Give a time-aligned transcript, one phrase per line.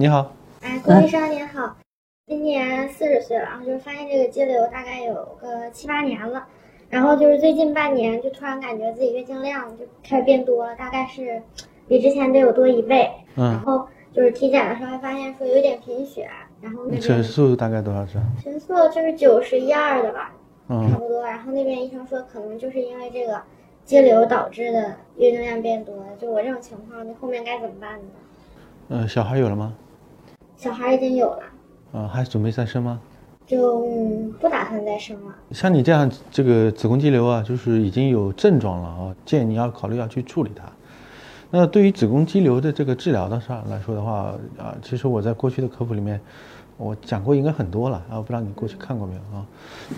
[0.00, 1.76] 你好，哎，郭医生您好，
[2.26, 6.46] 今年四十岁了，然后就是发现这个肌瘤大概有个七八年了，
[6.88, 11.42] 然后就是最近半年就突然感觉自己月经量就开始变多了，大概是
[11.86, 16.30] 比之前得有多一倍，嗯然嗯，后就是体检的时候还发现说有点贫血，
[16.62, 18.18] 然后那你指边数大概多少是？
[18.42, 20.32] 纯素就是九十一二的吧，
[20.68, 23.42] 嗯差嗯，不多，然后那边医生说可能就是因为这个
[23.84, 28.06] 肌瘤导致的月经量变多，就我这种情况，那后面该怎么办呢？
[28.88, 29.74] 呃，小孩有了吗？
[30.60, 31.42] 小孩已经有了，
[31.94, 33.00] 啊，还准备再生吗？
[33.46, 35.34] 就嗯不打算再生了。
[35.52, 40.64] 像你这样这个子宫肌瘤啊，就是已经有症状了啊，建议你要考虑要去处理它。
[41.50, 46.20] 那对于子宫肌瘤的这个治疗的上来说的话，啊，其实我在过去的科普里面，
[46.80, 49.44] 我讲过应该很多了啊，我不知道你过去看过没有啊？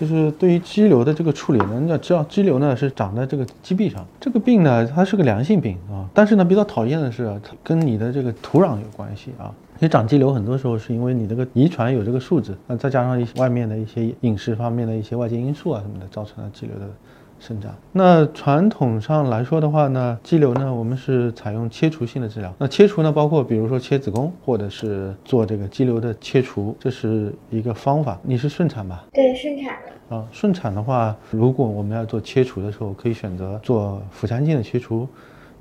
[0.01, 9.55] 就是对于肌瘤的这个处理呢，你要知道肌瘤呢是长在这个肌壁上，这个病呢它是个良性病啊，但是呢比较讨厌的是它跟你的这个土壤有关系啊。
[9.79, 16.89] 你长肌瘤很多时候是因为你这个遗传有这个数字，那再加上一些外面的一些饮食方面的一些外界因素啊什么的，造成了肌瘤的
[17.43, 17.75] 生长。
[17.91, 22.55] 那传统上来说的话呢，肌瘤呢，我们是采用切除性的治疗。
[22.57, 28.17] 那切除呢，包括比如说切子宫，或者是做这个肌瘤的切除，这是一个方法。
[28.23, 29.05] 你是顺产吧？
[29.13, 30.17] 对，顺产了。
[30.17, 35.09] 啊，顺产的话，如果我们要做切除的时候，可以选择做腹腔镜的切除。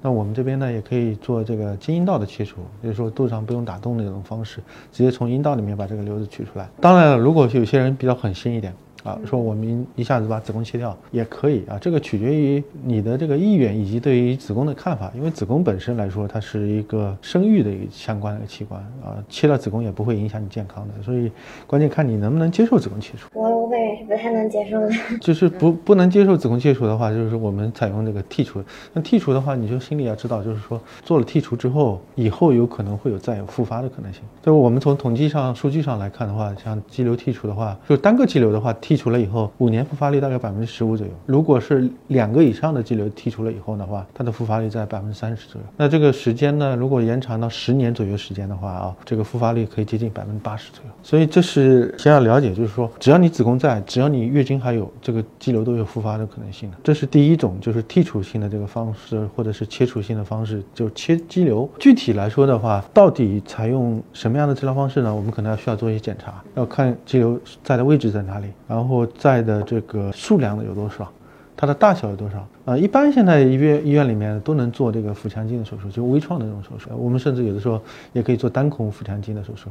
[0.03, 4.59] 那我们这边呢，也可以做这个经阴道的切除，也就是说肚子上不用打洞的这种方式，
[4.91, 6.67] 直接从阴道里面把这个瘤子取出来。
[6.79, 8.73] 当然了，如果有些人比较狠心一点。
[9.03, 15.11] 啊，说我们一下子把子宫切掉也可以啊，这个取决于你的这个意愿以及对于子宫的看法。
[15.15, 21.31] 因为子宫本身来说，它是一个生育的一个相关的一个器官啊，切了子宫也不会影响你健康的，所以
[21.67, 23.27] 关键看你能不能接受子宫切除。
[23.33, 24.91] 我我本人是不太能接受的。
[25.19, 28.63] 就是不不能接受子宫切除的话，就是我们采用这个剔除。
[28.93, 34.21] 那剔除的话，你就心里要知道，就是说做了剔除之后，以后有可能会有再有复发的可能性。
[34.41, 41.13] 就是我们从统计上数据上来看的话，像肌瘤剔除的话，就单个肌瘤的话，剔剔除了以后，五年复发率大概百分之十五左右。
[41.25, 45.65] 如果是两个以上的肌瘤剔除了以后的话，它的复发率在百分之三十左右。
[45.77, 50.91] 那这个时间呢，如果延长到十年左右时间的话啊，这个复发率可以接近百分之八十左右。
[51.01, 56.75] 所以这是先要了解，就是说，只要你子宫在，只要你月经还有，这个肌瘤都有复发的可能性的。
[56.83, 61.69] 这是第一种，就是剔除性的这个方式，或者是切除性的方式，就切肌瘤。
[61.79, 65.15] 具体来说的话，到底采用什么样的治疗方式呢？
[65.15, 71.07] 我们可能要需要做一些检查，要看肌瘤在的位置在哪里，然后然后在的这个数量的有多少。
[71.55, 72.43] 它的大小有多少？
[72.65, 76.89] 呃，一般现在医院医院里面都能做这个腹腔镜的手术，就微创的这种手术。
[76.95, 77.81] 我们甚至有的时候
[78.13, 79.69] 也可以做单孔腹腔镜的手术。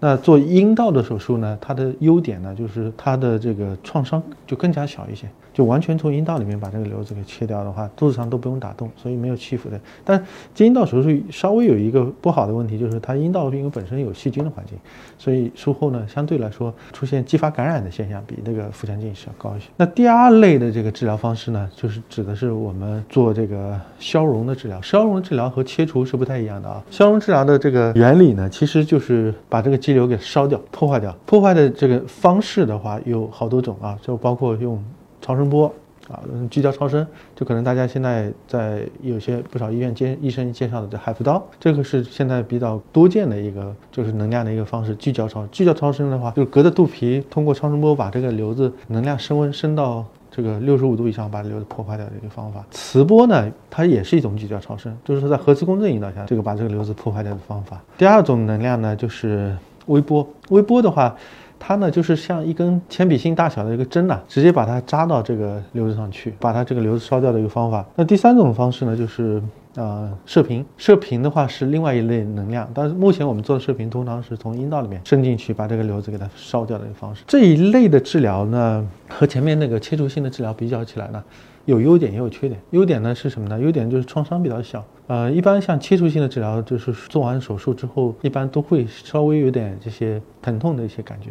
[0.00, 9.80] 那做阴道的手术呢，它的优点呢，就是它的这个创伤就更加小一些，就完全从阴道里面把这个瘤子给切掉的话，肚子上都不用打洞，所以没有气腹的。
[10.04, 10.24] 但
[10.54, 14.78] 经阴道手术稍微有一个不好的问题，就是它阴道因为本身有细菌的环境，
[15.18, 19.66] 所以术后呢，相对来说出现继发感染的现象比那个腹腔镜是要高一些。
[19.76, 24.82] 那第二类的这个治疗方式呢，就是指的是我们做这个消融的治疗。
[24.82, 26.82] 消融治疗和切除是不太一样的啊。
[26.90, 31.16] 消融治疗的这个原理呢，其实就是把这个肌瘤给烧掉、破坏掉。
[31.24, 34.82] 破坏的这个方式的话有好多种啊，就包括用
[35.20, 35.72] 超声波。
[36.08, 36.18] 啊，
[36.50, 44.94] 聚焦超声就可能大家现在在有些不少医院介医生介绍的这海扶刀，这个是现在比较多见的一个就是能量的一个方式。
[44.96, 52.64] 聚焦超聚焦超声的话，就是隔着肚皮通过超声波把这个瘤子能量升温升到这个六十五度以上，把瘤子破坏掉的一个方法。
[52.70, 57.82] 磁波呢，它也是一种聚焦超声，就是说在核磁共振引导下，这个把这个瘤子破坏掉的方法。
[57.98, 59.54] 第二种能量呢，就是
[59.86, 60.26] 微波。
[60.48, 61.14] 微波的话。
[61.58, 67.84] 它呢，就是像一根铅笔芯大小的一个针呐、直接把它扎到这个瘤子上去，把它这个瘤子烧掉的一个方法。
[67.94, 69.42] 那第三种方式呢，就是
[69.74, 70.64] 呃射频。
[70.76, 77.22] 射频的话是另外一类能量，但是目前我们做的射频通常是从阴道里面伸进去，把这个瘤子给它烧掉的一个方式。
[77.26, 81.22] 这一类的治疗呢，和前面那个切除性的治疗比较起来呢，
[81.64, 82.60] 有优点也有缺点。
[82.70, 83.60] 优点呢是什么呢？
[83.60, 84.84] 优点就是创伤比较小。
[85.06, 91.30] 呃，一般像切除性的治疗，就是做完手术之后，一般都会稍微有点这些疼痛的一些感觉。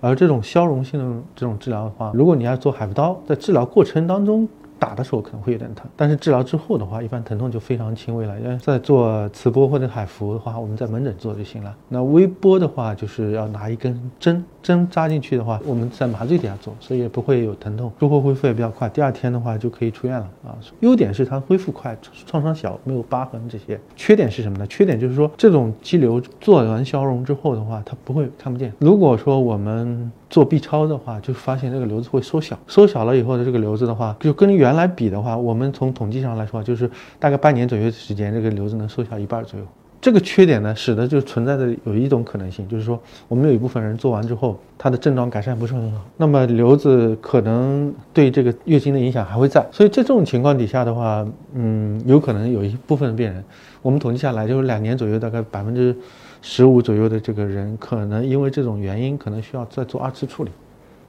[0.00, 4.46] 而这种消融性的这种治疗的话，如果你要做海扶刀，在治疗过程当中
[4.78, 8.38] 打的时候可能会有点疼，但是治疗之后的话，一般疼痛就非常轻微了。
[8.40, 11.74] 因为在做磁波或者海扶的话，我们在门诊做就行了。
[11.88, 18.88] 那微波的话，就是要拿一根针，针扎进去的话，我们在麻醉底下做，所以也不会有疼痛，术后恢复也比较快。
[18.88, 20.56] 第二天的话就可以出院了啊。
[20.80, 21.96] 优点是它恢复快，
[22.26, 23.80] 创伤小，没有疤痕这些。
[23.96, 24.66] 缺点是什么呢？
[24.66, 28.72] 缺点就是说这种肌瘤做完消融之后的话，它不会看不见。
[28.78, 39.66] 如果说我们做 B 超的话，就发现这个瘤子会缩小，缩小了以后的这个瘤子的话，就跟原来比的话，我们从统计上来说，就是大概半年左右的时间，这个瘤子能缩小一半左右。
[40.06, 53.42] 这个缺点呢，使得就存在的有一种可能性，就是说我们有一部分人做完之后，他的症状改善不是很好，那么瘤子可能对这个月经的影响还会在，所以在这种情况底下的话，嗯，有可能有一部分的病人，
[53.82, 55.92] 我们统计下来就是两年左右，大概百分之
[56.40, 60.52] 十五左右的这个人，可能因为这种原因，可能需要再做二次处理。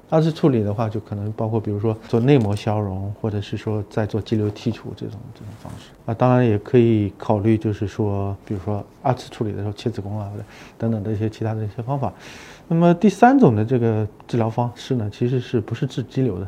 [0.09, 6.13] 二次处理的话，就可能包括，比如说做内膜消融，或者是说再做肌瘤剔除这种这种方式啊。
[6.13, 10.31] 当然也可以考虑，就是说，比如说二次处理的时候切子宫啊，
[10.77, 12.13] 等等的一些其他的一些方法。
[12.69, 16.47] 那么第三种的这个治疗方式呢，其实是不是治肌瘤的，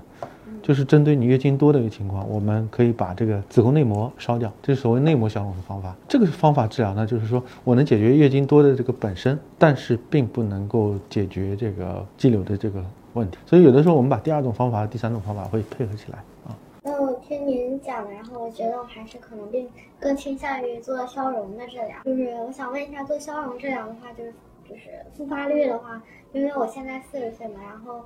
[0.61, 5.93] 就是针对你月经多的一个情况，我们可以把这个子宫内膜烧掉，这是所谓内膜消融的方法。
[6.07, 12.81] 这个方法治疗呢，就是说我能解决月经多的这个本身，但是并不能够解决这个肌瘤的这个。
[13.13, 16.55] 问题，所以有的时候我们把第二种方法和第三种方法会配合起来啊。
[16.83, 19.67] 那我听您讲的，然后我觉得我还是可能更
[19.99, 21.97] 更倾向于做消融的治疗。
[22.05, 24.33] 就是我想问一下，做消融治疗的话，就是
[24.67, 24.81] 就是
[25.15, 26.01] 复发率的话，
[26.31, 28.01] 因为我现在四十岁嘛，然后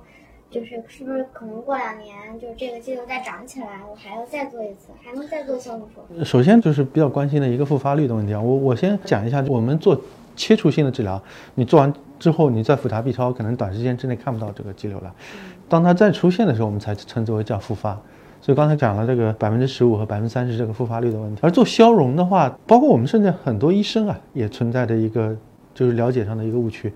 [0.50, 6.24] 就是是不是可能过两年，就是这个肌瘤再长起来，我还要再做一次，还能再做消融手术？
[6.24, 8.40] 首先就是比较关心的一个复发率的问题啊。
[8.40, 9.98] 我我先讲一下，我们做
[10.36, 11.22] 切除性的治疗，
[11.54, 11.92] 你做完。
[12.16, 15.12] 之后你再复查 B 超，可能短时间之内看不到这个肌瘤了。
[15.68, 18.00] 当它再出现的时候，我们才称之为叫复发。
[18.40, 21.40] 所以刚才讲了这个百分之十五和百分之三十这个复发率的问题。
[21.42, 25.36] 而做消融的话，包括我们甚至很多医生啊，也存在的一个
[25.74, 26.90] 就是了解上的一个误区，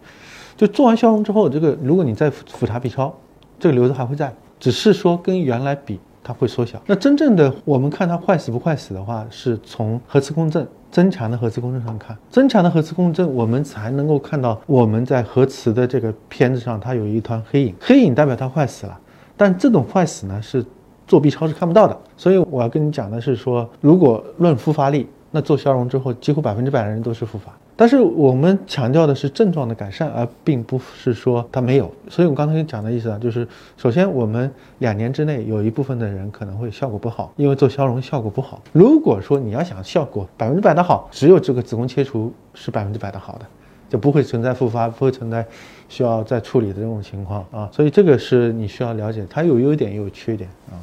[0.56, 3.14] 就做完消融之后，这个如果你再复查 B 超，
[3.58, 6.00] 这个瘤子还会在，只是说跟原来比。
[6.20, 6.78] 它会缩小。
[6.84, 12.16] 那真正的我们看它坏死不坏死的话，是从核磁共振增强的核磁共振上看。
[12.30, 17.74] 增强的核磁共振，我们才能够看到我们在核磁的这个片子上，它有一团黑影。
[17.80, 18.98] 黑影代表它坏死了。
[19.36, 20.64] 但这种坏死呢，是
[21.06, 21.96] 做 B 超是看不到的。
[22.16, 27.52] 所以我要跟你讲的是说，如果论复发力，那做消融之后，几乎百分之百的人都是复发。
[27.80, 31.88] 但是我们强调的是症状的改善，而并不是说它没有。
[32.08, 33.46] 所以我刚才讲的意思啊，就是
[33.76, 38.60] 首先我们两年之内有一部分的人可能会效果不好，因为做消融效果不好。
[38.72, 43.46] 如果说你要想效果百分之百的好，只有这个子宫切除是百分之百的好的，
[43.88, 45.46] 就不会存在复发，不会存在
[45.88, 47.70] 需要再处理的这种情况啊。
[47.72, 50.74] 所以这个是你需要了解，它有优点也有缺点啊。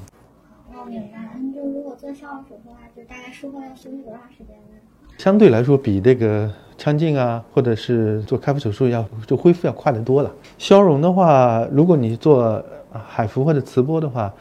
[0.73, 4.79] 我明白了，就如果做消融手术的话，就大概术后要休息多长时间呢？
[5.25, 6.47] 相对来说，比那个。
[6.77, 10.31] 腔镜啊，或者是做开腹手术要就恢复要快得多了。
[10.57, 14.31] 消融的话，如果你做海服或者磁波的话，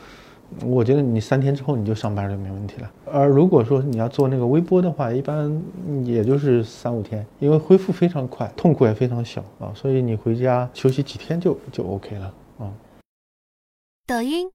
[0.67, 2.91] 我觉得你三天之后你就上班就没问题了。
[3.11, 5.63] 而如果说你要做那个微波的话，一般
[6.05, 12.69] 也就是三五天，因为恢复非常快，痛苦也非常小啊，所以你回家休息几天就就 OK 了啊。
[14.09, 14.54] 抖音。